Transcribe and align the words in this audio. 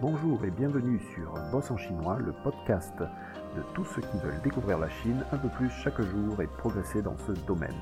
Bonjour 0.00 0.42
et 0.46 0.50
bienvenue 0.50 0.98
sur 1.12 1.34
Boss 1.52 1.70
en 1.70 1.76
chinois, 1.76 2.18
le 2.18 2.32
podcast 2.32 2.98
de 3.00 3.62
tous 3.74 3.84
ceux 3.84 4.00
qui 4.00 4.16
veulent 4.16 4.40
découvrir 4.42 4.78
la 4.78 4.88
Chine 4.88 5.22
un 5.30 5.36
peu 5.36 5.50
plus 5.50 5.68
chaque 5.68 6.00
jour 6.00 6.40
et 6.40 6.46
progresser 6.46 7.02
dans 7.02 7.18
ce 7.18 7.32
domaine. 7.46 7.74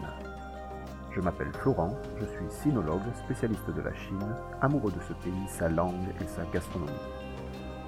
Je 1.12 1.20
m'appelle 1.20 1.52
Florent, 1.52 1.96
je 2.18 2.24
suis 2.24 2.50
sinologue, 2.50 3.14
spécialiste 3.24 3.70
de 3.70 3.80
la 3.82 3.94
Chine, 3.94 4.34
amoureux 4.60 4.90
de 4.90 5.00
ce 5.06 5.12
pays, 5.12 5.46
sa 5.46 5.68
langue 5.68 6.08
et 6.20 6.26
sa 6.26 6.44
gastronomie. 6.46 6.90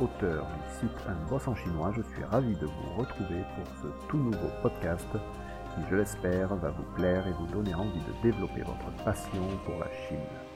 Auteur 0.01 0.47
du 0.47 0.79
site 0.79 1.07
Un 1.09 1.29
boss 1.29 1.49
en 1.49 1.57
chinois, 1.57 1.93
je 1.97 2.03
suis 2.03 2.23
ravi 2.23 2.55
de 2.55 2.67
vous 2.67 3.01
retrouver 3.01 3.43
pour 3.57 3.67
ce 3.83 4.09
tout 4.09 4.19
nouveau 4.19 4.49
podcast 4.63 5.09
qui, 5.75 5.83
je 5.91 5.97
l'espère, 5.97 6.55
va 6.55 6.71
vous 6.71 6.95
plaire 6.95 7.27
et 7.27 7.33
vous 7.33 7.49
donner 7.49 7.75
envie 7.75 7.99
de 7.99 8.23
développer 8.23 8.63
votre 8.63 9.05
passion 9.05 9.43
pour 9.67 9.77
la 9.81 9.91
Chine. 10.07 10.50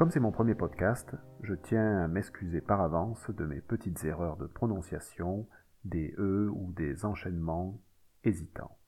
Comme 0.00 0.10
c'est 0.10 0.18
mon 0.18 0.32
premier 0.32 0.54
podcast, 0.54 1.14
je 1.42 1.52
tiens 1.52 1.98
à 1.98 2.08
m'excuser 2.08 2.62
par 2.62 2.80
avance 2.80 3.28
de 3.28 3.44
mes 3.44 3.60
petites 3.60 4.02
erreurs 4.02 4.38
de 4.38 4.46
prononciation, 4.46 5.46
des 5.84 6.14
E 6.16 6.48
ou 6.50 6.72
des 6.72 7.04
enchaînements 7.04 7.82
hésitants. 8.24 8.78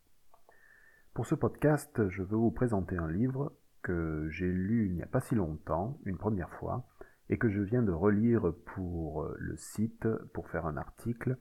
Pour 1.12 1.27
ce 1.27 1.34
podcast, 1.34 2.09
je 2.09 2.23
veux 2.23 2.38
vous 2.38 2.51
présenter 2.51 2.96
un 2.96 3.10
livre 3.10 3.52
que 3.82 4.27
j'ai 4.30 4.51
lu 4.51 4.87
il 4.87 4.95
n'y 4.95 5.02
a 5.02 5.06
pas 5.06 5.20
si 5.20 5.34
longtemps, 5.34 5.98
une 6.06 6.16
première 6.16 6.48
fois, 6.54 6.88
et 7.29 7.37
que 7.37 7.51
je 7.51 7.60
viens 7.60 7.82
de 7.82 7.92
relire 7.92 8.51
pour 8.74 9.29
le 9.37 9.56
site 9.59 10.09
pour 10.32 10.48
faire 10.48 10.65
un 10.65 10.79
article. 10.79 11.37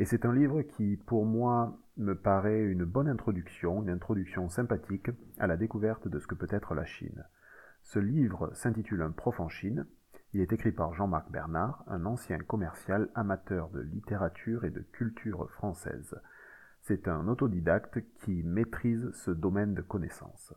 Et 0.00 0.06
c'est 0.06 0.26
un 0.26 0.34
livre 0.34 0.62
qui, 0.62 0.96
pour 0.96 1.24
moi, 1.24 1.78
me 1.98 2.16
paraît 2.16 2.64
une 2.64 2.84
bonne 2.84 3.08
introduction, 3.08 3.80
une 3.80 3.90
introduction 3.90 4.48
sympathique 4.48 5.10
à 5.38 5.46
la 5.46 5.56
découverte 5.56 6.08
de 6.08 6.18
ce 6.18 6.26
que 6.26 6.34
peut 6.34 6.48
être 6.50 6.74
la 6.74 6.84
Chine. 6.84 7.22
Ce 7.88 7.98
livre 7.98 8.50
s'intitule 8.52 9.00
Un 9.00 9.12
prof 9.12 9.40
en 9.40 9.48
Chine. 9.48 9.86
Il 10.34 10.42
est 10.42 10.52
écrit 10.52 10.72
par 10.72 10.92
Jean-Marc 10.92 11.30
Bernard, 11.30 11.84
un 11.86 12.04
ancien 12.04 12.36
commercial 12.36 13.08
amateur 13.14 13.70
de 13.70 13.80
littérature 13.80 14.66
et 14.66 14.70
de 14.70 14.82
culture 14.92 15.50
française. 15.52 16.14
C'est 16.82 17.08
un 17.08 17.26
autodidacte 17.28 18.00
qui 18.18 18.42
maîtrise 18.42 19.10
ce 19.14 19.30
domaine 19.30 19.72
de 19.72 19.80
connaissances. 19.80 20.52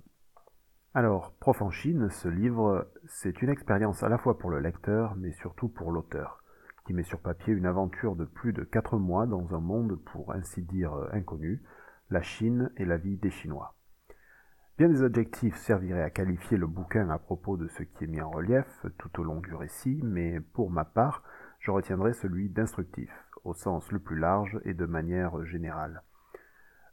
Alors, 0.93 1.33
Prof 1.39 1.61
en 1.61 1.71
Chine, 1.71 2.09
ce 2.09 2.27
livre, 2.27 2.91
c'est 3.07 3.41
une 3.41 3.49
expérience 3.49 4.03
à 4.03 4.09
la 4.09 4.17
fois 4.17 4.37
pour 4.37 4.49
le 4.49 4.59
lecteur, 4.59 5.15
mais 5.15 5.31
surtout 5.31 5.69
pour 5.69 5.93
l'auteur, 5.93 6.43
qui 6.85 6.93
met 6.93 7.03
sur 7.03 7.21
papier 7.21 7.53
une 7.53 7.65
aventure 7.65 8.17
de 8.17 8.25
plus 8.25 8.51
de 8.51 8.65
quatre 8.65 8.97
mois 8.97 9.25
dans 9.25 9.55
un 9.55 9.61
monde 9.61 9.97
pour 10.03 10.33
ainsi 10.33 10.63
dire 10.63 10.91
inconnu, 11.13 11.63
la 12.09 12.21
Chine 12.21 12.73
et 12.75 12.83
la 12.83 12.97
vie 12.97 13.15
des 13.15 13.31
Chinois. 13.31 13.73
Bien 14.81 14.89
des 14.89 15.03
adjectifs 15.03 15.57
serviraient 15.57 16.01
à 16.01 16.09
qualifier 16.09 16.57
le 16.57 16.65
bouquin 16.65 17.11
à 17.11 17.19
propos 17.19 17.55
de 17.55 17.67
ce 17.67 17.83
qui 17.83 18.05
est 18.05 18.07
mis 18.07 18.19
en 18.19 18.31
relief 18.31 18.65
tout 18.97 19.21
au 19.21 19.23
long 19.23 19.39
du 19.39 19.53
récit, 19.53 19.99
mais 20.03 20.39
pour 20.39 20.71
ma 20.71 20.85
part, 20.85 21.21
je 21.59 21.69
retiendrai 21.69 22.13
celui 22.13 22.49
d'instructif, 22.49 23.11
au 23.43 23.53
sens 23.53 23.91
le 23.91 23.99
plus 23.99 24.17
large 24.17 24.59
et 24.65 24.73
de 24.73 24.87
manière 24.87 25.45
générale. 25.45 26.01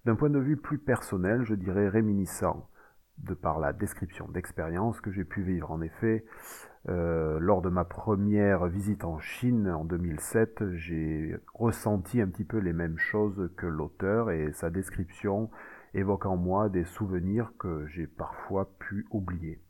D'un 0.05 0.17
point 0.17 0.29
de 0.29 0.39
vue 0.39 0.59
plus 0.59 0.77
personnel, 0.77 1.45
je 1.45 1.55
dirais 1.55 1.89
réminiscent, 1.89 2.69
de 3.17 3.33
par 3.33 3.59
la 3.59 3.73
description 3.73 4.29
d'expérience 4.29 5.01
que 5.01 5.11
j'ai 5.11 5.25
pu 5.25 5.41
vivre. 5.41 5.71
En 5.71 5.81
effet, 5.81 6.27
euh, 6.91 7.39
lors 7.41 7.63
de 7.63 7.71
ma 7.71 7.87
première 7.87 8.67
visite 8.67 9.07
en 9.07 9.19
Chine 9.19 9.67
en 9.67 9.87
2007, 9.87 10.75
j'ai 10.75 11.39
ressenti 11.55 12.21
un 12.21 12.29
petit 12.29 12.45
peu 12.45 12.59
les 12.59 12.75
mêmes 12.75 12.99
choses 12.99 13.51
que 13.57 13.67
l'auteur 13.67 14.31
et 14.31 14.53
sa 14.53 14.69
description 14.69 15.49
évoque 15.95 16.27
en 16.27 16.37
moi 16.37 16.69
des 16.69 16.85
souvenirs 16.85 17.53
que 17.59 17.87
j'ai 17.87 18.07
parfois 18.07 18.71
pu 18.79 19.07
oublier. 19.11 19.61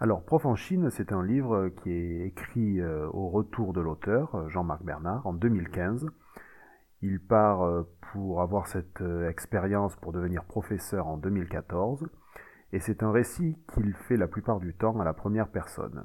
Alors, 0.00 0.24
Prof 0.24 0.44
en 0.44 0.56
Chine, 0.56 0.90
c'est 0.90 1.12
un 1.12 1.22
livre 1.22 1.68
qui 1.68 1.90
est 1.92 2.26
écrit 2.26 2.80
euh, 2.80 3.08
au 3.12 3.28
retour 3.28 3.72
de 3.72 3.80
l'auteur, 3.80 4.48
Jean-Marc 4.50 4.82
Bernard, 4.82 5.26
en 5.26 5.32
2015. 5.32 6.08
Il 7.00 7.20
part 7.20 7.62
euh, 7.62 7.82
pour 8.12 8.40
avoir 8.40 8.66
cette 8.66 9.02
euh, 9.02 9.28
expérience 9.28 9.94
pour 9.96 10.12
devenir 10.12 10.44
professeur 10.44 11.06
en 11.06 11.16
2014, 11.16 12.08
et 12.72 12.80
c'est 12.80 13.02
un 13.02 13.12
récit 13.12 13.56
qu'il 13.72 13.92
fait 13.94 14.16
la 14.16 14.26
plupart 14.26 14.58
du 14.58 14.74
temps 14.74 14.98
à 14.98 15.04
la 15.04 15.12
première 15.12 15.48
personne. 15.48 16.04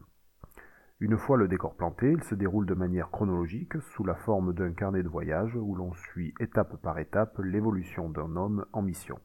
Une 1.02 1.18
fois 1.18 1.38
le 1.38 1.48
décor 1.48 1.76
planté, 1.76 2.12
il 2.12 2.24
se 2.24 2.36
déroule 2.36 2.66
de 2.66 2.74
manière 2.74 3.10
chronologique 3.10 3.80
sous 3.80 4.04
la 4.04 4.16
forme 4.16 4.54
d'un 4.54 4.74
carnet 4.74 5.02
de 5.02 5.08
voyage 5.08 5.56
où 5.56 5.74
l'on 5.74 5.94
suit 5.94 6.34
étape 6.42 6.76
par 6.82 7.00
étape 7.00 7.40
l'évolution 7.40 8.10
d'un 8.10 8.36
homme 8.36 8.66
en 8.74 8.82
mission. 8.82 9.18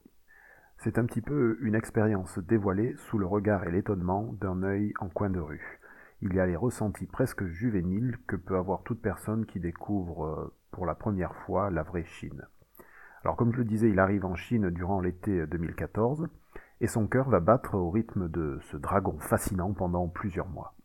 C'est 0.79 0.99
un 0.99 1.05
petit 1.05 1.21
peu 1.21 1.59
une 1.62 1.75
expérience 1.75 2.39
dévoilée 2.39 2.95
sous 3.09 3.19
le 3.19 3.27
regard 3.27 3.65
et 3.65 3.73
l'étonnement 3.73 4.37
d'un 4.41 4.62
œil 4.62 4.93
en 5.01 5.09
coin 5.09 5.31
de 5.31 5.41
rue. 5.41 5.81
Il 6.23 6.33
y 6.35 6.39
a 6.39 6.47
les 6.47 6.55
ressentis 6.55 7.07
presque 7.07 7.45
juvéniles 7.47 8.19
que 8.29 8.37
peut 8.37 8.56
avoir 8.56 8.85
toute 8.85 9.03
personne 9.03 9.45
qui 9.45 9.59
découvre 9.59 10.27
euh, 10.27 10.55
pour 10.71 10.87
la 10.87 10.95
première 10.95 11.35
fois 11.35 11.71
la 11.71 11.83
vraie 11.83 12.05
Chine. 12.05 12.47
Alors 13.25 13.35
comme 13.35 13.53
je 13.53 13.59
le 13.59 13.65
disais, 13.65 13.91
il 13.91 13.99
arrive 13.99 14.27
en 14.27 14.37
Chine 14.37 14.71
durant 14.71 15.01
l'été 15.01 15.45
2014 15.49 16.29
et 16.81 16.87
son 16.87 17.09
cœur 17.09 17.29
va 17.29 17.41
battre 17.41 17.75
au 17.75 17.91
rythme 17.91 18.29
de 18.29 18.61
ce 18.71 18.77
dragon 18.77 19.19
fascinant 19.19 19.73
pendant 19.73 20.06
plusieurs 20.06 20.49
mois. 20.49 20.77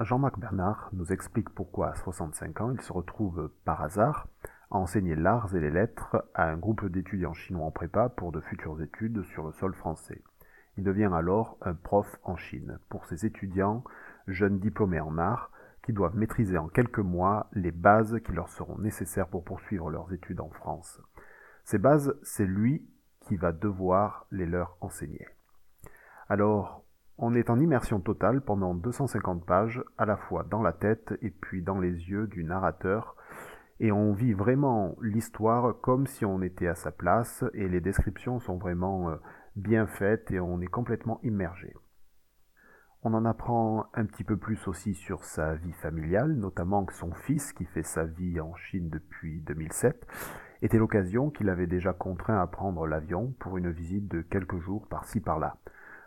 Jean-Marc 0.00 0.38
Bernard 0.38 0.88
nous 0.94 1.12
explique 1.12 1.50
pourquoi 1.50 1.90
à 1.90 1.94
65 1.94 2.60
ans 2.62 2.70
il 2.72 2.80
se 2.80 2.94
retrouve 2.94 3.50
par 3.66 3.82
hasard 3.82 4.26
à 4.70 4.78
enseigner 4.78 5.14
l'art 5.14 5.54
et 5.54 5.60
les 5.60 5.70
lettres 5.70 6.24
à 6.34 6.48
un 6.48 6.56
groupe 6.56 6.86
d'étudiants 6.86 7.34
chinois 7.34 7.66
en 7.66 7.70
prépa 7.70 8.08
pour 8.08 8.32
de 8.32 8.40
futures 8.40 8.80
études 8.80 9.22
sur 9.24 9.44
le 9.44 9.52
sol 9.52 9.74
français. 9.74 10.22
Il 10.78 10.84
devient 10.84 11.10
alors 11.12 11.58
un 11.60 11.74
prof 11.74 12.18
en 12.22 12.36
Chine 12.36 12.78
pour 12.88 13.04
ces 13.04 13.26
étudiants 13.26 13.84
jeunes 14.28 14.60
diplômés 14.60 15.00
en 15.00 15.18
art 15.18 15.50
qui 15.84 15.92
doivent 15.92 16.16
maîtriser 16.16 16.56
en 16.56 16.68
quelques 16.68 16.98
mois 16.98 17.50
les 17.52 17.72
bases 17.72 18.18
qui 18.24 18.32
leur 18.32 18.48
seront 18.48 18.78
nécessaires 18.78 19.28
pour 19.28 19.44
poursuivre 19.44 19.90
leurs 19.90 20.10
études 20.14 20.40
en 20.40 20.48
France. 20.48 21.02
Ces 21.64 21.78
bases, 21.78 22.18
c'est 22.22 22.46
lui 22.46 22.88
qui 23.20 23.36
va 23.36 23.52
devoir 23.52 24.26
les 24.30 24.46
leur 24.46 24.78
enseigner. 24.80 25.28
Alors, 26.30 26.81
on 27.24 27.34
est 27.36 27.50
en 27.50 27.60
immersion 27.60 28.00
totale 28.00 28.40
pendant 28.40 28.74
250 28.74 29.46
pages, 29.46 29.80
à 29.96 30.06
la 30.06 30.16
fois 30.16 30.42
dans 30.42 30.60
la 30.60 30.72
tête 30.72 31.14
et 31.22 31.30
puis 31.30 31.62
dans 31.62 31.78
les 31.78 31.92
yeux 32.10 32.26
du 32.26 32.42
narrateur, 32.42 33.14
et 33.78 33.92
on 33.92 34.12
vit 34.12 34.32
vraiment 34.32 34.96
l'histoire 35.00 35.80
comme 35.80 36.08
si 36.08 36.24
on 36.24 36.42
était 36.42 36.66
à 36.66 36.74
sa 36.74 36.90
place, 36.90 37.44
et 37.54 37.68
les 37.68 37.80
descriptions 37.80 38.40
sont 38.40 38.56
vraiment 38.56 39.08
euh, 39.08 39.16
bien 39.54 39.86
faites 39.86 40.32
et 40.32 40.40
on 40.40 40.60
est 40.60 40.66
complètement 40.66 41.20
immergé. 41.22 41.72
On 43.04 43.14
en 43.14 43.24
apprend 43.24 43.86
un 43.94 44.04
petit 44.04 44.24
peu 44.24 44.36
plus 44.36 44.66
aussi 44.66 44.94
sur 44.94 45.22
sa 45.22 45.54
vie 45.54 45.74
familiale, 45.74 46.32
notamment 46.32 46.84
que 46.84 46.92
son 46.92 47.12
fils, 47.12 47.52
qui 47.52 47.66
fait 47.66 47.84
sa 47.84 48.02
vie 48.02 48.40
en 48.40 48.56
Chine 48.56 48.90
depuis 48.90 49.40
2007, 49.42 50.08
était 50.60 50.78
l'occasion 50.78 51.30
qu'il 51.30 51.50
avait 51.50 51.68
déjà 51.68 51.92
contraint 51.92 52.42
à 52.42 52.48
prendre 52.48 52.84
l'avion 52.88 53.32
pour 53.38 53.58
une 53.58 53.70
visite 53.70 54.08
de 54.08 54.22
quelques 54.22 54.58
jours 54.58 54.88
par-ci 54.88 55.20
par-là. 55.20 55.56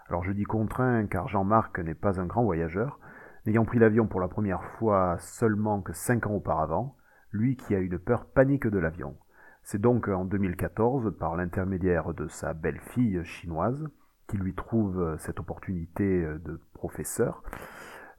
Alors 0.07 0.23
je 0.23 0.31
dis 0.31 0.43
contraint 0.43 1.05
car 1.07 1.27
Jean-Marc 1.27 1.79
n'est 1.79 1.95
pas 1.95 2.19
un 2.19 2.25
grand 2.25 2.43
voyageur, 2.43 2.99
n'ayant 3.45 3.65
pris 3.65 3.79
l'avion 3.79 4.07
pour 4.07 4.21
la 4.21 4.27
première 4.27 4.63
fois 4.63 5.17
seulement 5.19 5.81
que 5.81 5.93
cinq 5.93 6.27
ans 6.27 6.35
auparavant, 6.35 6.95
lui 7.31 7.55
qui 7.55 7.75
a 7.75 7.79
une 7.79 7.99
peur 7.99 8.25
panique 8.25 8.67
de 8.67 8.79
l'avion. 8.79 9.17
C'est 9.63 9.81
donc 9.81 10.07
en 10.07 10.25
2014, 10.25 11.17
par 11.17 11.35
l'intermédiaire 11.35 12.13
de 12.13 12.27
sa 12.27 12.53
belle-fille 12.53 13.23
chinoise, 13.23 13.87
qui 14.27 14.37
lui 14.37 14.53
trouve 14.53 15.15
cette 15.17 15.39
opportunité 15.39 16.23
de 16.23 16.61
professeur, 16.73 17.43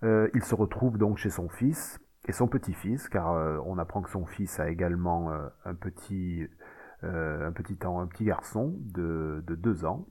euh, 0.02 0.28
il 0.34 0.44
se 0.44 0.54
retrouve 0.54 0.98
donc 0.98 1.18
chez 1.18 1.30
son 1.30 1.48
fils 1.48 2.00
et 2.28 2.32
son 2.32 2.48
petit-fils, 2.48 3.08
car 3.08 3.32
euh, 3.32 3.58
on 3.64 3.78
apprend 3.78 4.02
que 4.02 4.10
son 4.10 4.26
fils 4.26 4.60
a 4.60 4.68
également 4.68 5.30
euh, 5.30 5.48
un 5.64 5.74
petit 5.74 6.46
un 7.02 7.52
petit 7.52 7.78
un 7.84 8.06
petit 8.06 8.24
garçon 8.24 8.74
de, 8.80 9.44
de 9.46 9.54
deux 9.54 9.84
ans, 9.84 10.08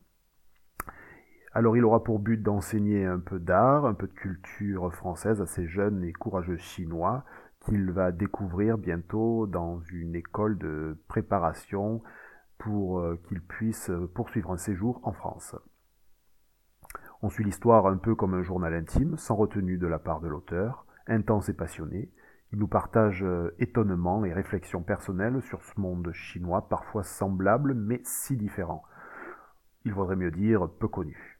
alors 1.55 1.77
il 1.77 1.85
aura 1.85 2.03
pour 2.03 2.19
but 2.19 2.43
d'enseigner 2.43 3.05
un 3.05 3.19
peu 3.19 3.39
d'art, 3.39 3.85
un 3.85 3.93
peu 3.93 4.07
de 4.07 4.13
culture 4.13 4.93
française 4.93 5.41
à 5.41 5.45
ces 5.45 5.67
jeunes 5.67 6.03
et 6.03 6.11
courageux 6.11 6.57
Chinois 6.57 7.23
qu'il 7.61 7.91
va 7.91 8.11
découvrir 8.11 8.77
bientôt 8.77 9.47
dans 9.47 9.79
une 9.91 10.15
école 10.15 10.57
de 10.57 11.01
préparation 11.07 12.03
pour 12.57 12.99
euh, 12.99 13.15
qu'ils 13.27 13.41
puissent 13.41 13.91
poursuivre 14.13 14.51
un 14.51 14.57
séjour 14.57 14.99
en 15.03 15.13
France. 15.13 15.55
On 17.21 17.29
suit 17.29 17.45
l'histoire 17.45 17.87
un 17.87 17.97
peu 17.97 18.15
comme 18.15 18.33
un 18.33 18.43
journal 18.43 18.73
intime, 18.73 19.17
sans 19.17 19.35
retenue 19.35 19.77
de 19.77 19.87
la 19.87 19.97
part 19.97 20.19
de 20.19 20.27
l'auteur, 20.27 20.85
intense 21.07 21.47
et 21.47 21.53
passionné. 21.53 22.11
Il 22.51 22.59
nous 22.59 22.67
partage 22.67 23.23
euh, 23.23 23.55
étonnement 23.59 24.25
et 24.25 24.33
réflexions 24.33 24.83
personnelles 24.83 25.41
sur 25.41 25.63
ce 25.63 25.79
monde 25.79 26.11
chinois 26.11 26.67
parfois 26.67 27.03
semblable 27.03 27.73
mais 27.75 28.01
si 28.03 28.35
différent. 28.35 28.83
Il 29.85 29.93
vaudrait 29.93 30.17
mieux 30.17 30.31
dire 30.31 30.69
peu 30.69 30.89
connu. 30.89 31.35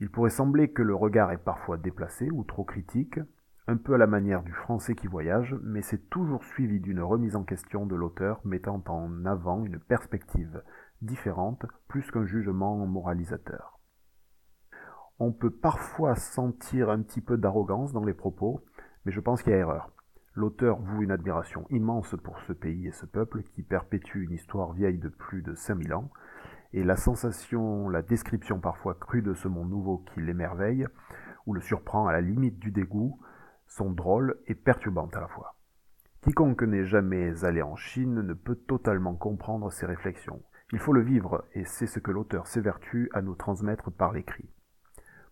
Il 0.00 0.10
pourrait 0.10 0.30
sembler 0.30 0.72
que 0.72 0.82
le 0.82 0.94
regard 0.94 1.32
est 1.32 1.42
parfois 1.42 1.78
déplacé 1.78 2.28
ou 2.30 2.44
trop 2.44 2.64
critique, 2.64 3.18
un 3.66 3.76
peu 3.76 3.94
à 3.94 3.98
la 3.98 4.06
manière 4.06 4.42
du 4.42 4.52
français 4.52 4.94
qui 4.94 5.06
voyage, 5.06 5.56
mais 5.62 5.82
c'est 5.82 6.08
toujours 6.10 6.44
suivi 6.44 6.80
d'une 6.80 7.00
remise 7.00 7.34
en 7.34 7.44
question 7.44 7.86
de 7.86 7.96
l'auteur 7.96 8.40
mettant 8.44 8.82
en 8.86 9.24
avant 9.24 9.64
une 9.64 9.80
perspective 9.80 10.62
différente 11.02 11.66
plus 11.88 12.10
qu'un 12.10 12.26
jugement 12.26 12.86
moralisateur. 12.86 13.80
On 15.18 15.32
peut 15.32 15.50
parfois 15.50 16.14
sentir 16.14 16.90
un 16.90 17.00
petit 17.00 17.22
peu 17.22 17.38
d'arrogance 17.38 17.92
dans 17.92 18.04
les 18.04 18.14
propos, 18.14 18.64
Mais 19.04 19.12
je 19.12 19.20
pense 19.20 19.42
qu'il 19.42 19.52
y 19.52 19.54
a 19.54 19.58
erreur. 19.58 19.90
L'auteur 20.34 20.78
voue 20.78 21.02
une 21.02 21.12
admiration 21.12 21.64
immense 21.70 22.14
pour 22.22 22.38
ce 22.40 22.52
pays 22.52 22.88
et 22.88 22.92
ce 22.92 23.06
peuple 23.06 23.42
qui 23.42 23.62
perpétue 23.62 24.24
une 24.24 24.32
histoire 24.32 24.72
vieille 24.72 24.98
de 24.98 25.08
plus 25.08 25.42
de 25.42 25.54
5000 25.54 25.94
ans, 25.94 26.10
et 26.72 26.84
la 26.84 26.96
sensation, 26.96 27.88
la 27.88 28.02
description 28.02 28.60
parfois 28.60 28.94
crue 28.94 29.22
de 29.22 29.34
ce 29.34 29.48
monde 29.48 29.70
nouveau 29.70 29.98
qui 29.98 30.20
l'émerveille, 30.20 30.86
ou 31.46 31.54
le 31.54 31.60
surprend 31.60 32.06
à 32.06 32.12
la 32.12 32.20
limite 32.20 32.58
du 32.58 32.70
dégoût, 32.70 33.20
sont 33.66 33.90
drôles 33.90 34.36
et 34.46 34.54
perturbantes 34.54 35.16
à 35.16 35.20
la 35.20 35.28
fois. 35.28 35.56
Quiconque 36.22 36.62
n'est 36.62 36.84
jamais 36.84 37.44
allé 37.44 37.62
en 37.62 37.76
Chine 37.76 38.20
ne 38.20 38.34
peut 38.34 38.56
totalement 38.56 39.14
comprendre 39.14 39.70
ces 39.70 39.86
réflexions. 39.86 40.42
Il 40.72 40.80
faut 40.80 40.92
le 40.92 41.02
vivre, 41.02 41.44
et 41.52 41.64
c'est 41.64 41.86
ce 41.86 42.00
que 42.00 42.10
l'auteur 42.10 42.48
s'évertue 42.48 43.08
à 43.12 43.22
nous 43.22 43.36
transmettre 43.36 43.92
par 43.92 44.12
l'écrit. 44.12 44.50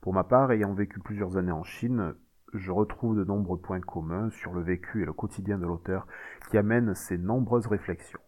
Pour 0.01 0.13
ma 0.13 0.23
part, 0.23 0.53
ayant 0.53 0.73
vécu 0.73 1.01
plusieurs 1.01 1.37
années 1.37 1.51
en 1.51 1.65
Chine, 1.65 2.15
je 2.53 2.71
retrouve 2.71 3.17
de 3.17 3.25
nombreux 3.25 3.59
points 3.59 3.81
communs 3.81 4.31
sur 4.31 4.53
le 4.53 4.63
vécu 4.63 5.03
et 5.03 5.07
le 5.07 5.13
quotidien 5.13 5.59
de 5.59 5.67
l'auteur 5.67 6.07
qui 6.49 6.57
amènent 6.57 6.95
ces 6.95 7.19
nombreuses 7.19 7.67
réflexions. 7.67 8.21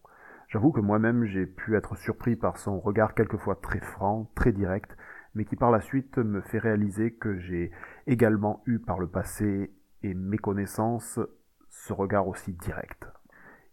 J'avoue 0.47 0.71
que 0.71 0.79
moi-même 0.79 1.25
j'ai 1.25 1.45
pu 1.45 1.75
être 1.75 1.97
surpris 1.97 2.37
par 2.37 2.57
son 2.57 2.79
regard 2.79 3.13
quelquefois 3.13 3.55
très 3.55 3.81
franc, 3.81 4.31
très 4.33 4.53
direct, 4.53 4.95
mais 5.35 5.43
qui 5.43 5.57
par 5.57 5.71
la 5.71 5.81
suite 5.81 6.17
me 6.17 6.39
fait 6.39 6.57
réaliser 6.57 7.11
que 7.11 7.37
j'ai 7.37 7.71
également 8.07 8.63
eu 8.65 8.79
par 8.79 8.97
le 8.97 9.07
passé 9.07 9.73
et 10.03 10.13
mes 10.13 10.37
connaissances 10.37 11.19
ce 11.69 11.91
regard 11.91 12.29
aussi 12.29 12.53
direct. 12.53 13.07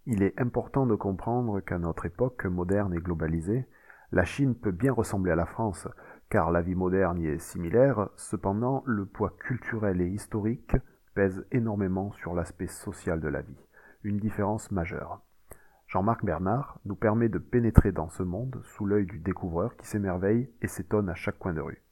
Il 0.06 0.25
est 0.25 0.38
important 0.41 0.85
de 0.85 0.97
comprendre 0.97 1.61
qu'à 1.61 1.79
notre 1.79 2.06
époque 2.06 2.44
moderne 2.44 2.93
et 2.93 2.99
globalisée, 2.99 3.67
la 4.11 4.25
Chine 4.25 4.56
peut 4.56 4.73
bien 4.73 4.93
ressembler 4.93 5.31
à 5.31 5.37
la 5.37 5.47
France, 5.47 5.88
car 6.29 6.50
la 6.50 6.61
vie 6.61 6.75
moderne 6.75 7.20
y 7.20 7.29
est 7.29 7.38
similaire, 7.38 8.09
cependant 8.17 8.82
le 8.85 9.06
poids 9.06 9.35
culturel 9.38 10.00
et 10.00 10.09
historique 10.09 10.77
pèse 11.15 11.47
énormément 11.53 12.11
sur 12.12 12.35
l'aspect 12.35 12.67
social 12.67 13.20
de 13.20 13.29
la 13.29 13.43
vie, 13.43 13.67
une 14.03 14.19
différence 14.19 14.73
majeure. 14.73 15.23
Jean-Marc 15.94 16.25
Bernard 16.25 16.81
nous 16.87 16.96
permet 16.96 17.29
de 17.29 17.38
pénétrer 17.38 17.93
dans 17.93 18.08
ce 18.08 18.25
monde 18.25 18.61
sous 18.64 18.85
l'œil 18.85 19.06
du 19.06 19.20
découvreur 19.20 19.76
qui 19.76 19.87
s'émerveille 19.87 20.50
et 20.61 20.67
s'étonne 20.67 21.08
à 21.08 21.14
chaque 21.14 21.38
coin 21.38 21.55
de 21.55 21.61
rue. 21.61 21.85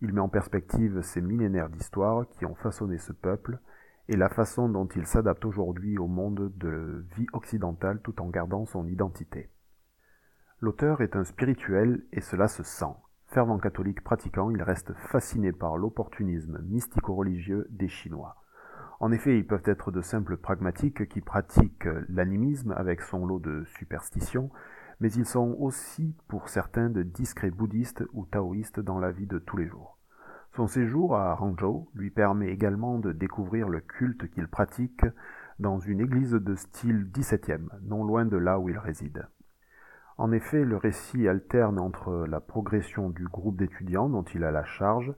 Il 0.00 0.12
met 0.12 0.20
en 0.20 0.28
perspective 0.28 1.02
ces 1.02 1.20
millénaires 1.20 1.68
d'histoire 1.68 2.28
qui 2.30 2.44
ont 2.44 2.56
façonné 2.56 2.98
ce 2.98 3.12
peuple 3.12 3.60
et 4.08 4.16
la 4.16 4.28
façon 4.28 4.68
dont 4.68 4.88
il 4.88 5.06
s'adapte 5.06 5.44
aujourd'hui 5.44 5.98
au 5.98 6.08
monde 6.08 6.52
de 6.56 7.06
vie 7.16 7.28
occidentale 7.32 8.00
tout 8.02 8.20
en 8.20 8.28
gardant 8.28 8.66
son 8.66 8.88
identité. 8.88 9.50
L'auteur 10.58 11.00
est 11.00 11.14
un 11.14 11.22
spirituel 11.22 12.04
et 12.12 12.22
cela 12.22 12.48
se 12.48 12.64
sent. 12.64 12.96
Fervent 13.28 13.58
catholique 13.58 14.02
pratiquant, 14.02 14.50
il 14.50 14.64
reste 14.64 14.94
fasciné 14.94 15.52
par 15.52 15.76
l'opportunisme 15.76 16.58
mystico-religieux 16.62 17.68
des 17.70 17.86
Chinois. 17.86 18.41
En 19.02 19.10
effet, 19.10 19.36
ils 19.36 19.44
peuvent 19.44 19.64
être 19.64 19.90
de 19.90 20.00
simples 20.00 20.36
pragmatiques 20.36 21.08
qui 21.08 21.20
pratiquent 21.20 21.88
l'animisme 22.08 22.70
avec 22.70 23.02
son 23.02 23.26
lot 23.26 23.40
de 23.40 23.64
superstitions, 23.76 24.48
mais 25.00 25.10
ils 25.10 25.26
sont 25.26 25.56
aussi 25.58 26.14
pour 26.28 26.48
certains 26.48 26.88
de 26.88 27.02
discrets 27.02 27.50
bouddhistes 27.50 28.04
ou 28.12 28.26
taoïstes 28.26 28.78
dans 28.78 29.00
la 29.00 29.10
vie 29.10 29.26
de 29.26 29.40
tous 29.40 29.56
les 29.56 29.66
jours. 29.66 29.98
Son 30.54 30.68
séjour 30.68 31.16
à 31.16 31.42
Hangzhou 31.42 31.88
lui 31.96 32.10
permet 32.10 32.52
également 32.52 33.00
de 33.00 33.10
découvrir 33.10 33.68
le 33.68 33.80
culte 33.80 34.30
qu'il 34.30 34.46
pratique 34.46 35.04
dans 35.58 35.80
une 35.80 36.00
église 36.00 36.30
de 36.30 36.54
style 36.54 37.10
XVIIe, 37.12 37.70
non 37.82 38.04
loin 38.04 38.24
de 38.24 38.36
là 38.36 38.60
où 38.60 38.68
il 38.68 38.78
réside. 38.78 39.26
En 40.16 40.30
effet, 40.30 40.64
le 40.64 40.76
récit 40.76 41.26
alterne 41.26 41.80
entre 41.80 42.24
la 42.28 42.38
progression 42.38 43.10
du 43.10 43.24
groupe 43.24 43.56
d'étudiants 43.56 44.08
dont 44.08 44.22
il 44.22 44.44
a 44.44 44.52
la 44.52 44.64
charge 44.64 45.12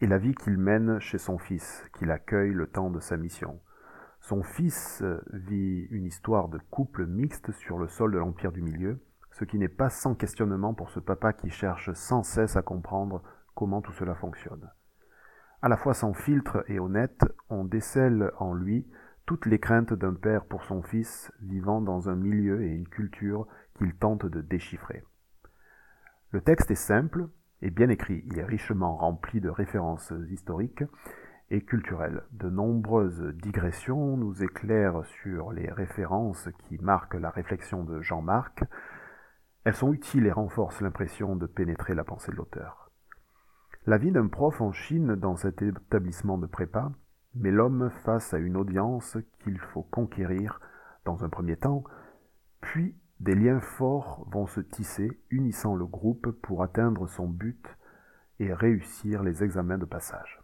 et 0.00 0.06
la 0.06 0.18
vie 0.18 0.34
qu'il 0.34 0.58
mène 0.58 0.98
chez 1.00 1.18
son 1.18 1.38
fils, 1.38 1.84
qu'il 1.94 2.10
accueille 2.10 2.52
le 2.52 2.66
temps 2.66 2.90
de 2.90 3.00
sa 3.00 3.16
mission. 3.16 3.60
Son 4.20 4.42
fils 4.42 5.02
vit 5.32 5.86
une 5.90 6.06
histoire 6.06 6.48
de 6.48 6.58
couple 6.70 7.06
mixte 7.06 7.52
sur 7.52 7.78
le 7.78 7.88
sol 7.88 8.12
de 8.12 8.18
l'Empire 8.18 8.52
du 8.52 8.62
Milieu, 8.62 9.00
ce 9.32 9.44
qui 9.44 9.58
n'est 9.58 9.68
pas 9.68 9.90
sans 9.90 10.14
questionnement 10.14 10.74
pour 10.74 10.90
ce 10.90 11.00
papa 11.00 11.32
qui 11.32 11.50
cherche 11.50 11.92
sans 11.92 12.22
cesse 12.22 12.56
à 12.56 12.62
comprendre 12.62 13.22
comment 13.54 13.80
tout 13.80 13.92
cela 13.92 14.14
fonctionne 14.14 14.70
à 15.62 15.68
la 15.68 15.76
fois 15.76 15.94
sans 15.94 16.14
filtre 16.14 16.64
et 16.68 16.78
honnête, 16.78 17.24
on 17.48 17.64
décèle 17.64 18.30
en 18.38 18.54
lui 18.54 18.86
toutes 19.26 19.46
les 19.46 19.58
craintes 19.58 19.92
d'un 19.92 20.14
père 20.14 20.44
pour 20.46 20.64
son 20.64 20.82
fils 20.82 21.30
vivant 21.40 21.80
dans 21.80 22.08
un 22.08 22.16
milieu 22.16 22.62
et 22.62 22.70
une 22.70 22.88
culture 22.88 23.46
qu'il 23.76 23.94
tente 23.94 24.26
de 24.26 24.40
déchiffrer. 24.40 25.04
Le 26.30 26.40
texte 26.40 26.70
est 26.70 26.76
simple 26.76 27.28
et 27.62 27.70
bien 27.70 27.88
écrit, 27.88 28.24
il 28.26 28.38
est 28.38 28.44
richement 28.44 28.96
rempli 28.96 29.40
de 29.40 29.50
références 29.50 30.12
historiques 30.30 30.84
et 31.50 31.62
culturelles. 31.62 32.22
De 32.32 32.48
nombreuses 32.48 33.34
digressions 33.42 34.16
nous 34.16 34.42
éclairent 34.42 35.04
sur 35.04 35.52
les 35.52 35.70
références 35.70 36.48
qui 36.58 36.78
marquent 36.78 37.14
la 37.14 37.30
réflexion 37.30 37.84
de 37.84 38.00
Jean-Marc. 38.00 38.64
Elles 39.64 39.74
sont 39.74 39.92
utiles 39.92 40.26
et 40.26 40.32
renforcent 40.32 40.80
l'impression 40.80 41.36
de 41.36 41.46
pénétrer 41.46 41.94
la 41.94 42.04
pensée 42.04 42.32
de 42.32 42.36
l'auteur. 42.36 42.90
La 43.86 43.98
vie 43.98 44.12
d'un 44.12 44.28
prof 44.28 44.60
en 44.60 44.72
Chine 44.72 45.14
dans 45.16 45.36
cet 45.36 45.62
établissement 45.62 46.38
de 46.38 46.46
prépa 46.46 46.92
met 47.34 47.50
l'homme 47.50 47.90
face 48.04 48.32
à 48.32 48.38
une 48.38 48.56
audience 48.56 49.18
qu'il 49.40 49.58
faut 49.58 49.82
conquérir 49.82 50.60
dans 51.04 51.24
un 51.24 51.28
premier 51.28 51.56
temps, 51.56 51.84
puis 52.60 52.94
des 53.20 53.34
liens 53.34 53.60
forts 53.60 54.26
vont 54.30 54.46
se 54.46 54.60
tisser, 54.60 55.20
unissant 55.30 55.76
le 55.76 55.86
groupe 55.86 56.30
pour 56.42 56.62
atteindre 56.62 57.06
son 57.06 57.28
but 57.28 57.64
et 58.38 58.52
réussir 58.52 59.22
les 59.22 59.44
examens 59.44 59.78
de 59.78 59.84
passage. 59.84 60.40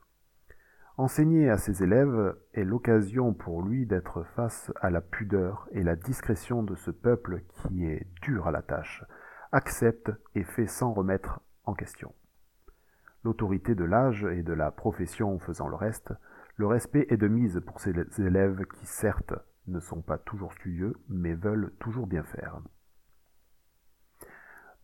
Enseigner 0.98 1.50
à 1.50 1.58
ses 1.58 1.82
élèves 1.82 2.36
est 2.54 2.64
l'occasion 2.64 3.34
pour 3.34 3.62
lui 3.62 3.86
d'être 3.86 4.22
face 4.34 4.72
à 4.80 4.90
la 4.90 5.00
pudeur 5.00 5.68
et 5.72 5.82
la 5.82 5.96
discrétion 5.96 6.62
de 6.62 6.74
ce 6.74 6.90
peuple 6.90 7.42
qui 7.54 7.84
est 7.84 8.06
dur 8.22 8.46
à 8.46 8.50
la 8.50 8.62
tâche, 8.62 9.04
accepte 9.52 10.10
et 10.34 10.44
fait 10.44 10.66
sans 10.66 10.92
remettre 10.92 11.40
en 11.64 11.74
question 11.74 12.12
l'autorité 13.26 13.74
de 13.74 13.82
l'âge 13.82 14.24
et 14.24 14.44
de 14.44 14.52
la 14.52 14.70
profession 14.70 15.40
faisant 15.40 15.66
le 15.66 15.74
reste, 15.74 16.12
le 16.54 16.68
respect 16.68 17.06
est 17.10 17.16
de 17.16 17.26
mise 17.26 17.60
pour 17.66 17.80
ces 17.80 17.92
élèves 18.18 18.64
qui 18.66 18.86
certes 18.86 19.34
ne 19.68 19.80
sont 19.80 20.02
pas 20.02 20.18
toujours 20.18 20.52
studieux, 20.52 20.94
mais 21.08 21.34
veulent 21.34 21.72
toujours 21.78 22.06
bien 22.06 22.22
faire. 22.22 22.60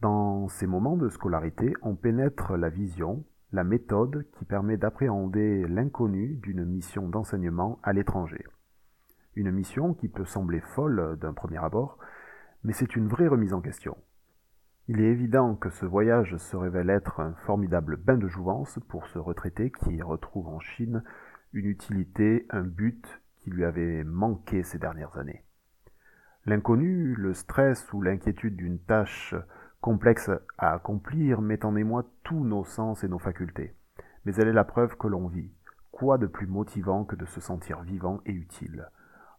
Dans 0.01 0.49
ces 0.49 0.67
moments 0.67 0.97
de 0.97 1.09
scolarité, 1.09 1.75
on 1.83 1.95
pénètre 1.95 2.57
la 2.57 2.69
vision, 2.69 3.25
la 3.53 3.63
méthode 3.63 4.27
qui 4.33 4.45
permet 4.45 4.77
d'appréhender 4.77 5.67
l'inconnu 5.69 6.37
d'une 6.43 6.65
mission 6.65 7.09
d'enseignement 7.09 7.79
à 7.83 7.93
l'étranger. 7.93 8.45
Une 9.37 9.53
mission 9.53 9.95
qui 9.95 10.09
peut 10.09 10.25
sembler 10.25 10.61
folle 10.61 11.17
d'un 11.21 11.33
premier 11.33 11.63
abord, 11.63 11.99
mais 12.65 12.73
c'est 12.73 12.97
une 12.97 13.09
vraie 13.09 13.29
remise 13.29 13.55
en 13.55 13.61
question. 13.61 13.97
Il 14.89 15.01
est 15.01 15.11
évident 15.11 15.55
que 15.55 15.71
ce 15.71 15.87
voyage 15.87 16.37
se 16.37 16.57
révèle 16.57 16.91
être 16.91 17.21
un 17.21 17.35
formidable 17.47 17.97
bain 17.97 18.17
de 18.17 18.27
jouvence 18.27 18.81
pour 18.89 19.07
ce 19.07 19.19
retraité 19.19 19.71
qui 19.71 20.03
retrouve 20.03 20.49
en 20.49 20.59
Chine 20.59 21.05
une 21.53 21.67
utilité, 21.67 22.47
un 22.51 22.63
but 22.63 23.22
qui 23.43 23.51
lui 23.51 23.65
avait 23.65 24.05
manqué 24.05 24.63
ces 24.63 24.79
dernières 24.79 25.19
années. 25.19 25.45
L'inconnu, 26.45 27.15
le 27.15 27.35
stress 27.35 27.93
ou 27.93 28.03
l'inquiétude 28.03 28.57
d'une 28.57 28.79
tâche 28.81 29.35
complexe 29.81 30.31
à 30.59 30.73
accomplir 30.73 31.41
met 31.41 31.65
en 31.65 31.77
émoi 31.77 32.05
tous 32.25 32.45
nos 32.45 32.65
sens 32.65 33.05
et 33.05 33.09
nos 33.09 33.19
facultés. 33.19 33.75
Mais 34.25 34.35
elle 34.37 34.49
est 34.49 34.53
la 34.53 34.65
preuve 34.65 34.97
que 34.97 35.09
l'on 35.09 35.29
vit. 35.29 35.53
Quoi 35.91 36.19
de 36.19 36.27
plus 36.27 36.47
motivant 36.47 37.05
que 37.05 37.17
de 37.17 37.27
se 37.27 37.41
sentir 37.41 37.83
vivant 37.83 38.21
et 38.27 38.33
utile? 38.33 38.89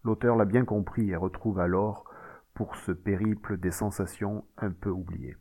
L'auteur 0.03 0.35
l'a 0.35 0.45
bien 0.45 0.65
compris 0.65 1.09
et 1.09 1.15
retrouve 1.15 1.59
alors 1.59 2.05
pour 2.53 2.75
ce 2.75 2.91
périple 2.91 3.57
des 3.57 3.71
sensations 3.71 4.45
un 4.57 4.71
peu 4.71 4.89
oubliées. 4.89 5.37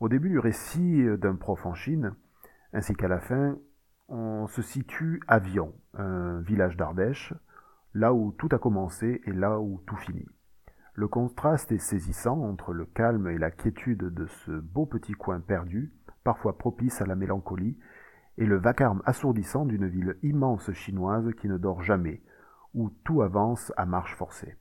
Au 0.00 0.08
début 0.08 0.30
du 0.30 0.38
récit 0.38 1.04
d'un 1.18 1.36
prof 1.36 1.66
en 1.66 1.74
Chine, 1.74 2.14
ainsi 2.72 2.94
qu'à 2.94 3.08
la 3.08 3.20
fin, 3.20 3.56
on 4.12 4.46
se 4.46 4.60
situe 4.60 5.22
à 5.26 5.38
Vion, 5.38 5.72
un 5.94 6.40
village 6.40 6.76
d'Ardèche, 6.76 7.32
là 7.94 8.12
où 8.12 8.32
tout 8.32 8.48
a 8.52 8.58
commencé 8.58 9.22
et 9.24 9.32
là 9.32 9.58
où 9.58 9.80
tout 9.86 9.96
finit. 9.96 10.28
Le 10.94 11.08
contraste 11.08 11.72
est 11.72 11.78
saisissant 11.78 12.38
entre 12.42 12.74
le 12.74 12.84
calme 12.84 13.28
et 13.28 13.38
la 13.38 13.50
quiétude 13.50 14.04
de 14.04 14.26
ce 14.26 14.50
beau 14.50 14.84
petit 14.84 15.14
coin 15.14 15.40
perdu, 15.40 15.94
parfois 16.24 16.58
propice 16.58 17.00
à 17.00 17.06
la 17.06 17.14
mélancolie, 17.14 17.78
et 18.36 18.44
le 18.44 18.58
vacarme 18.58 19.02
assourdissant 19.06 19.64
d'une 19.64 19.88
ville 19.88 20.18
immense 20.22 20.70
chinoise 20.72 21.32
qui 21.38 21.48
ne 21.48 21.56
dort 21.56 21.82
jamais, 21.82 22.22
où 22.74 22.90
tout 23.04 23.22
avance 23.22 23.72
à 23.78 23.86
marche 23.86 24.14
forcée. 24.14 24.56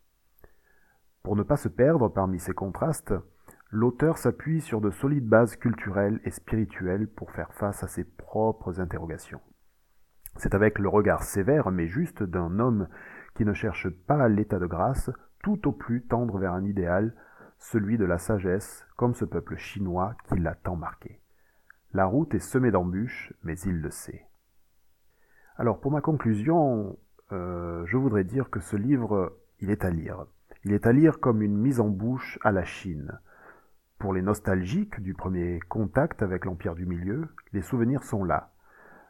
Pour 1.23 1.35
ne 1.35 1.43
pas 1.43 1.57
se 1.57 1.67
perdre 1.67 2.07
parmi 2.07 2.39
ces 2.39 2.53
contrastes, 2.53 3.13
l'auteur 3.71 4.17
s'appuie 4.17 4.61
sur 4.61 4.81
de 4.81 4.91
solides 4.91 5.27
bases 5.27 5.55
culturelles 5.55 6.19
et 6.25 6.31
spirituelles 6.31 7.07
pour 7.07 7.31
faire 7.31 7.53
face 7.53 7.83
à 7.83 7.87
ses 7.87 8.03
propres 8.03 8.79
interrogations. 8.79 9.41
C'est 10.37 10.53
avec 10.55 10.77
le 10.79 10.89
regard 10.89 11.23
sévère 11.23 11.71
mais 11.71 11.87
juste 11.87 12.23
d'un 12.23 12.59
homme 12.59 12.87
qui 13.35 13.45
ne 13.45 13.53
cherche 13.53 13.89
pas 13.89 14.27
l'état 14.27 14.59
de 14.59 14.65
grâce, 14.65 15.09
tout 15.41 15.67
au 15.67 15.71
plus 15.71 16.03
tendre 16.03 16.37
vers 16.37 16.53
un 16.53 16.65
idéal, 16.65 17.15
celui 17.57 17.97
de 17.97 18.05
la 18.05 18.17
sagesse, 18.17 18.85
comme 18.97 19.13
ce 19.13 19.25
peuple 19.25 19.55
chinois 19.55 20.15
qui 20.27 20.37
l'a 20.39 20.55
tant 20.55 20.75
marqué. 20.75 21.21
La 21.93 22.05
route 22.05 22.33
est 22.33 22.39
semée 22.39 22.71
d'embûches, 22.71 23.33
mais 23.43 23.57
il 23.59 23.81
le 23.81 23.91
sait. 23.91 24.25
Alors 25.57 25.79
pour 25.79 25.91
ma 25.91 26.01
conclusion, 26.01 26.97
euh, 27.31 27.85
je 27.85 27.97
voudrais 27.97 28.23
dire 28.23 28.49
que 28.49 28.59
ce 28.59 28.75
livre, 28.75 29.37
il 29.59 29.69
est 29.69 29.85
à 29.85 29.89
lire. 29.89 30.25
Il 30.63 30.73
est 30.73 30.87
à 30.87 30.91
lire 30.91 31.19
comme 31.19 31.41
une 31.41 31.57
mise 31.57 31.79
en 31.79 31.89
bouche 31.89 32.39
à 32.43 32.51
la 32.51 32.63
Chine. 32.63 33.19
Pour 34.01 34.13
les 34.13 34.23
nostalgiques 34.23 34.99
du 34.99 35.13
premier 35.13 35.59
contact 35.69 36.23
avec 36.23 36.45
l'Empire 36.45 36.73
du 36.73 36.87
Milieu, 36.87 37.27
les 37.53 37.61
souvenirs 37.61 38.01
sont 38.01 38.23
là. 38.23 38.49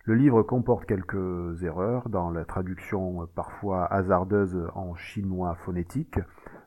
Le 0.04 0.16
livre 0.16 0.44
comporte 0.44 0.86
quelques 0.86 1.64
erreurs 1.64 2.10
dans 2.10 2.30
la 2.30 2.44
traduction 2.44 3.26
parfois 3.34 3.86
hasardeuse 3.86 4.70
en 4.76 4.94
chinois 4.96 5.56
phonétique. 5.56 6.20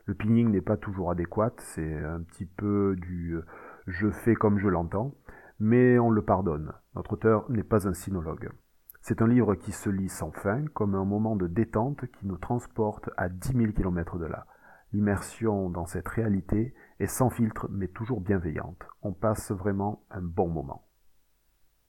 Le 0.05 0.15
pinyin 0.15 0.49
n'est 0.49 0.61
pas 0.61 0.75
toujours 0.75 1.11
adéquat, 1.11 1.53
c'est 1.59 2.03
un 2.03 2.21
petit 2.21 2.47
peu 2.47 2.95
du 2.97 3.37
je 3.85 4.09
fais 4.09 4.33
comme 4.33 4.57
je 4.57 4.69
l'entends, 4.69 5.13
mais 5.59 5.99
on 5.99 6.09
le 6.09 6.23
pardonne. 6.23 6.73
Notre 6.95 7.13
auteur 7.13 7.45
n'est 7.51 7.61
pas 7.61 7.87
un 7.87 7.93
sinologue. 7.93 8.49
C'est 9.01 9.21
un 9.21 9.27
livre 9.27 9.53
qui 9.53 9.71
se 9.71 9.91
lit 9.91 10.09
sans 10.09 10.31
fin, 10.31 10.65
comme 10.73 10.95
un 10.95 11.05
moment 11.05 11.35
de 11.35 11.45
détente 11.45 12.07
qui 12.07 12.25
nous 12.25 12.37
transporte 12.37 13.07
à 13.17 13.29
10 13.29 13.53
000 13.55 13.71
km 13.73 14.17
de 14.17 14.25
là. 14.25 14.47
L'immersion 14.93 15.69
dans 15.69 15.85
cette 15.85 16.07
réalité 16.07 16.73
est 16.99 17.07
sans 17.07 17.29
filtre 17.29 17.67
mais 17.69 17.87
toujours 17.87 18.21
bienveillante. 18.21 18.83
On 19.01 19.13
passe 19.13 19.51
vraiment 19.51 20.03
un 20.09 20.21
bon 20.21 20.47
moment. 20.47 20.87